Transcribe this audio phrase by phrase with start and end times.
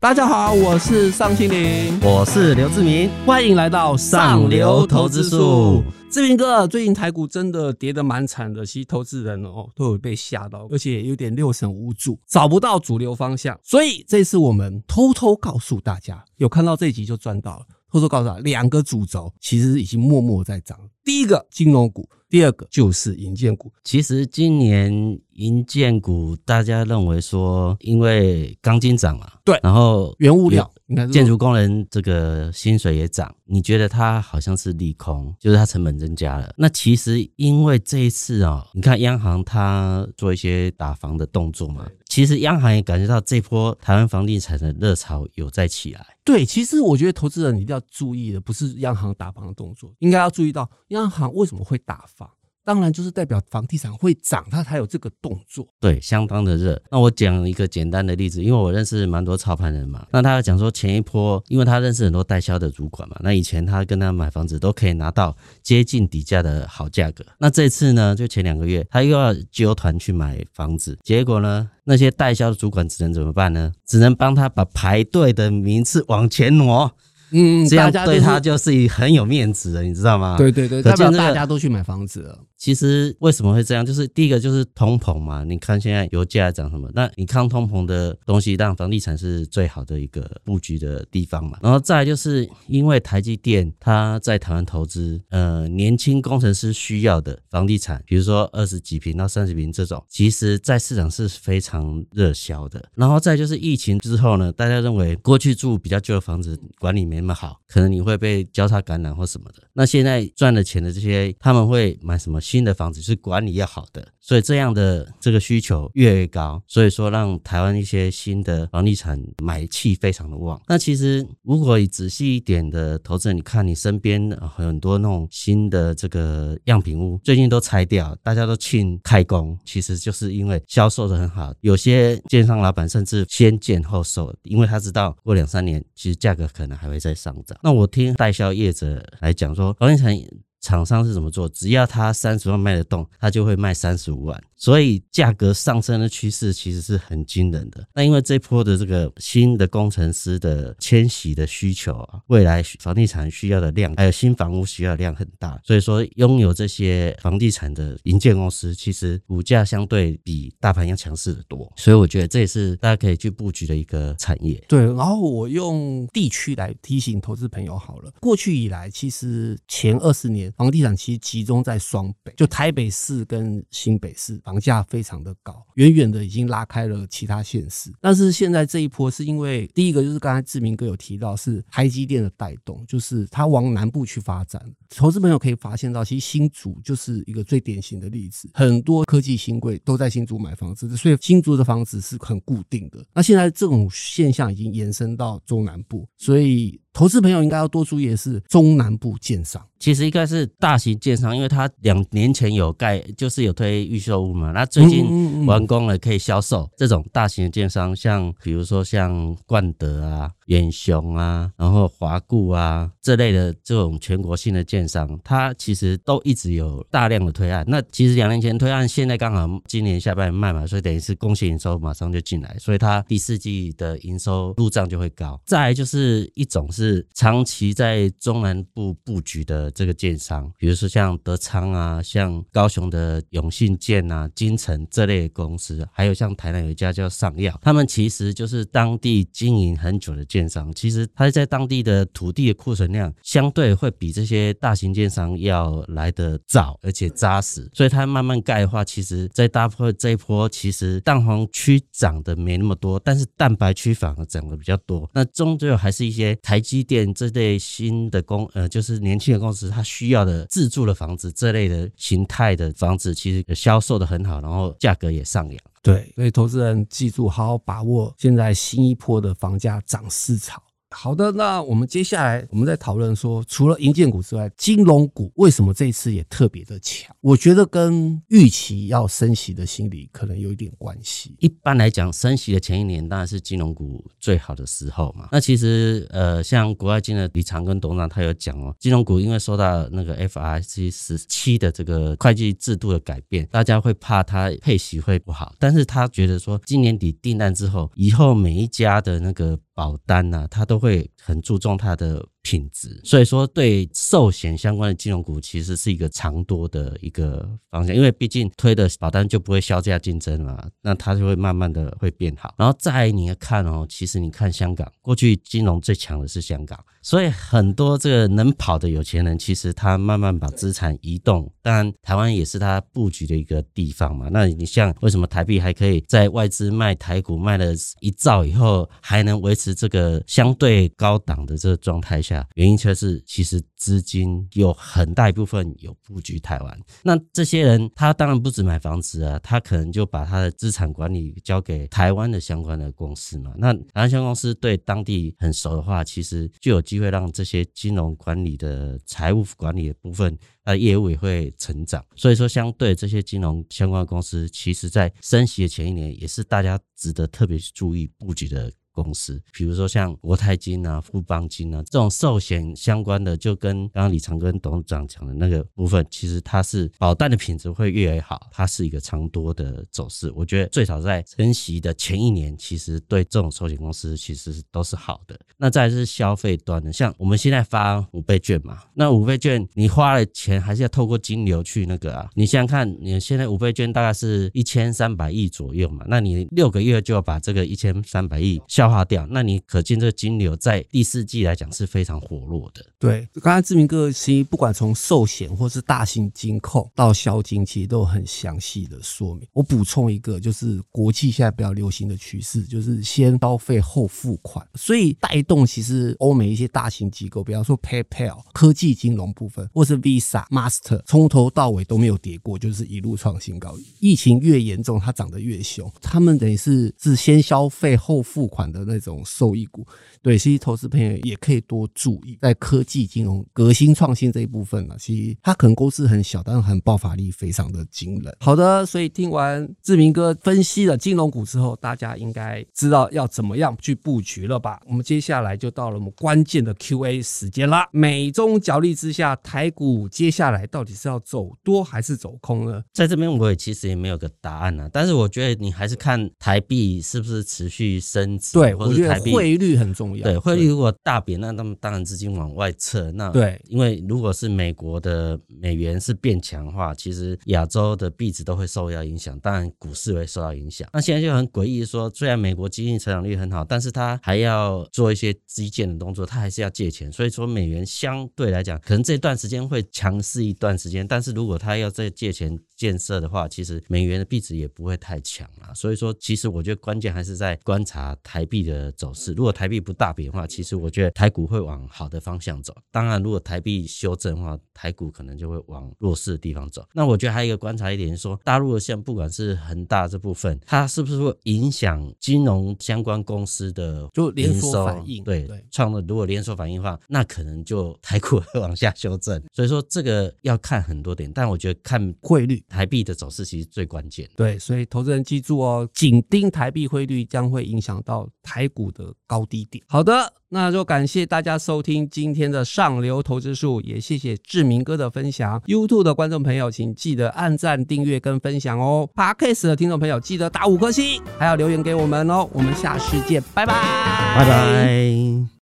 [0.00, 5.82] 大家好，我是尚青林，我是刘志明，欢迎来到上流投资术。
[6.08, 13.58] 志明哥，最近台股真的跌得蛮惨的，其实投资人哦都有被吓到，而且有点六神无主，找不到主流方向。
[13.64, 17.66] 所以这次我们偷偷告诉大家，有看到这一集就赚到了。
[17.90, 20.78] 偷偷告诉大家，两个主轴其实已经默默在涨。
[21.04, 23.72] 第一个金融股，第二个就是银建股。
[23.84, 30.70] 其实今年银建股，大家认为说，因为钢筋涨了，对，然后原物料，
[31.10, 36.52] 建筑工人这个薪水也涨，你觉得它好像是利空，就是它成本增加了。
[36.56, 41.86] 那其实因为这一次啊、喔，你看央行它做一些打房的动作嘛。
[42.08, 46.04] 其实央行也感觉到这波台湾房地产的热潮有在起来。
[46.24, 52.28] 对，其实我觉得投资人一定要注意的，不是央行打房的动作，应该要注意到央行为什么会打房。
[52.68, 55.66] 当然，就是代表房地产会涨，它才有这个动作。
[55.80, 56.78] 对，相当的热。
[56.90, 60.06] 那我讲一个简单的例子，因为我认识蛮多操盘人嘛。
[60.12, 63.16] 那他讲说，前一波，因为他认识很多代销的主管嘛。
[63.20, 67.24] 那以前他跟他买房子都可以拿到接近底价的好价格。
[67.38, 73.72] 那这次呢，就前两个月，他又要揪团去买房子，结果呢，那些代销的主管只能怎么办呢？
[73.86, 76.94] 只能帮他把排队的名次往前挪。
[77.32, 80.36] 嗯，这样对他就是很有面子的，你知道吗？
[80.38, 82.38] 对对对，代表大家都去买房子了。
[82.56, 83.86] 其实为什么会这样？
[83.86, 86.90] 就是第一个就是通膨嘛，你看现在油价涨什么？
[86.92, 91.56] 那你看通膨的东西，当然房地产是最好的一个布局的地方嘛。
[91.62, 102.82] 然后再来就是因为台积电它在台湾投资，呃，年轻工程师需要的房地产，比如说二十几平到三十平这种，其实在市场是非常热销的。
[102.96, 109.62] 然后再就是疫情之后呢，大家认为过去住比较旧的房子管理没那么好，可能你会被交叉感染或什么的。
[109.72, 112.40] 那现在赚了钱的这些，他们会买什么？
[112.40, 120.60] 新的房子是管理要好的，所以这样的这个需求越来越高，所以说让台湾一些新的房地产买气非常的旺。
[120.68, 131.54] 那其实如果你仔细一点的投资人，你看你身边很多那种新的这个样品屋，最近都拆掉，大家都庆开工，其实就是因为销售的很好。
[131.62, 137.58] 有些建商老板甚至先建后售，因为他知道过两三年其实价格可能还会再上涨。
[137.62, 140.14] 那我听代销业者来讲说，房地产。
[140.60, 141.48] 厂商是怎么做？
[141.48, 144.42] 只要他三十万卖得动，他就会卖三十五万。
[144.58, 147.86] 所以价格上升的趋势其实是很惊人的。
[147.94, 155.58] 那因为这波的这个新的工程师的迁徙的需求啊，未来房地产需要的量，还有新房屋需要量很大。
[155.64, 161.72] 所以说，拥有这些房地产的营建公司，其实股价相对比大盘要强势的多。
[161.76, 164.60] 所以我觉得这也是大家可以去布局的一个产业。
[164.68, 168.12] 对，然后我用地区来提醒投资朋友好了。
[168.20, 174.40] 过去以来，其实前二十年房地产其实集中在双北，就台北市跟新北市。
[174.48, 177.92] 房价非常的高，远远的已经拉开了其他县市。
[178.00, 184.58] 但是现在这一波是因为第一个就是刚才志明哥有提到是台积电的带动，就是它往南部去发展。
[184.88, 193.04] 投资朋友可以发现到，其实新竹就是一个最典型的例子，很多科技新贵都在新竹买房子，所以新竹的房子是很固定的。
[193.12, 196.80] 那现在这种现象已经延伸到中南部，所以。
[196.98, 206.68] 投资朋友应该要多注意的是中南部建商，其实应该是大型建商，因为他两年前有盖，就是有推预售物嘛，那最近完工了可以销售。
[206.76, 210.28] 这种大型的建商，像比如说像冠德啊。
[210.48, 217.64] 远雄啊，然后华固啊这类的这种全国性的建商，它其实都一直有大量的推案。
[217.68, 225.38] 那其实两年前推案，现在刚好今年下半年卖嘛，所以等于是贡献营收马上就进来，所以它第四季的营收入账就会高。
[225.44, 240.37] 再来就是一种是长期在中南部布局的这个建商，比如说像德昌啊，像高雄的永信建啊、金城这类公司，还有像台南有一家叫上药，他们其实就是当地经营很久的建。
[240.38, 255.10] 建商其实它在当地的土地的库存量相对会比这些大型建商要来得早，而且扎实，所以它慢慢盖的话，其实在大坡这一波，其实蛋黄区涨的没那么多，但是蛋白区反而涨的比较多。
[255.12, 265.58] 那终究还是一些台积电这类新的公呃，就是年轻的公司，它需要的自住的房子这类的形态的房子，其实销售的很好，然后价格也上扬。
[265.88, 270.62] 对，所以投资人记住，好好把握现在新一波的房价涨势潮。
[270.90, 277.14] 好的，那我们接下来我们再讨论说，除了银建股之外，金融股为什么这一次也特别的强？
[277.20, 281.36] 我觉得跟预期要升息的心理可能有一点关系。
[281.40, 285.28] 一般来讲，升息的前一年当然是金融股最好的时候嘛。
[285.30, 295.54] 那其实呃，像国外金的李长庚董事长他有讲哦，金融股因为受到那个 FRC 十七的这个会计制度的改变，大家会怕它配息会不好。
[295.58, 312.54] 但是他觉得说，今年底订单之后，以后每一家的那个保单呐，他，都会很注重他的品质，所以说对寿险相关的金融股其实是一个长多的一个方向，因为毕竟推的保单就不会削价竞争嘛，那它就会慢慢的会变好。
[312.56, 324.30] 然后再你看哦，其实你看香港过去金融最强的是香港，所以很多这个能跑的有钱人，其实他慢慢把资产移动，当然台湾也是他布局的一个地方嘛。
[324.32, 332.37] 那你像为什么台币还可以在外资卖台股卖了一兆以后，还能维持这个相对高档的这个状态下？
[332.54, 336.80] 原因却是，其实资金有很大一部分有布局台湾。
[337.02, 343.52] 那这些人，他当然不止买房子啊，他可能就把他的资产管理交给台湾的相关的公司嘛。
[343.56, 352.04] 那台湾相关公司对当地很熟的话，其实就有机会让这些金融管理的财务管理的部分，它的业务也会成长。
[352.16, 358.72] 所以说，相对这些金融相关公司，其实在升息的前一年，也是大家值得特别注意布局的。
[359.02, 370.32] 公司，比如说像国泰金啊、富邦金啊这种寿险相关的，就跟刚刚李长庚董事长讲的那个部分，其实它是保单的品质会越来越好，它是一个长多的走势。
[370.34, 375.38] 我觉得最少在升息的前一年，其实对这种寿险公司其实都是好的。
[375.56, 382.28] 那再是消费端的，像我们现在发五倍券嘛，那五倍券你花了钱还是要透过金流去那个啊？
[382.34, 388.87] 你想想看，你现在五倍券大概是一千三百亿左右嘛，那你六个月就要把这个一千三百亿消。
[388.90, 392.84] 化掉，那你可见这金流在第四季来讲是非常活络的。
[392.98, 399.46] 对，刚才志明哥其实不管从寿险或是大型金控到消金，其实都有很详细的说明。
[399.52, 413.76] 我补充一个，就是国际现在比较流行的趋势，就是先消费后付款，所以带动其实欧美一些大型机构，比方说 PayPal 科技金融部分，或是 Visa、Master，从头到尾都没有跌过，就是一路创新高。
[414.00, 415.90] 疫情越严重，它涨得越凶。
[416.00, 418.77] 他们等于是是先消费后付款的。
[418.78, 419.86] 的那种受益股，
[420.22, 428.36] 对，其实投资朋友也可以多注意，在科技金融革新创新这一部分呢，其实它可能公司很小，但是很爆发力非常的惊人。
[428.40, 434.80] 好的，所以听完志明哥分析了金融股之后，大家应该知道要怎么样去布局了吧？
[434.86, 437.88] 我们接下来就到了我们关键的 Q&A 时间啦。
[437.90, 442.82] 美中角力之下，台股接下来到底是要走多还是走空呢？
[442.92, 448.52] 在这边我也其实也没有个答案啊，但是我觉得你还是看台币是不是持续升值。
[448.52, 450.24] 对，我觉得汇率很重要。
[450.24, 453.10] 对，汇率如果大贬，那他们当然资金往外撤。
[453.12, 460.88] 那对，因为如果是美国的美元是变强的话，其实亚洲的币值都会受到影响，当然股市会受到影响。
[460.92, 467.10] 那现在就很诡异，说虽然美国经济成长率很好，但是它还要做一些基建的动作，它还是要借钱。
[467.12, 475.74] 所以说美元相对来讲，可能这段时间会强势一段时间，但是如果它要再借钱建设的话，其实美元的币值也不会太强了。
[475.74, 482.74] 所以说，其实我觉得关键还是在观察台币的走势，如果台币不大贬的话，其实我觉得台股会往好的方向走。
[482.92, 486.86] 当然，如果台币修正的话，台股可能就会往弱势的地方走。
[486.94, 495.24] 那我觉得还有一个观察一点是说，大陆的像不管是恒大这部分，它是不是会影响金融相关公司的就连锁反应？
[495.24, 499.42] 对对，创的如果连锁反应的话，那可能就台股会往下修正。
[499.52, 504.28] 所以说这个要看很多点，但我觉得看汇率，台币的走势其实最关键。
[504.36, 508.88] 对，所以投资人记住哦，紧盯台币汇率将会影响到台股。
[508.98, 509.84] 的高低点。
[509.86, 515.60] 好的，那就感谢大家收听今天的上流投资术，也谢谢志明哥的分享。
[515.66, 519.08] YouTube 的观众朋友，请记得按赞、订阅跟分享哦。
[519.14, 522.48] Podcast 的听众朋友，记得打五颗星，还要留言给我们哦。
[522.52, 525.48] 我们下次见，拜拜，拜拜。